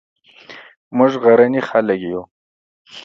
[0.97, 2.21] موږ غرني خلک یو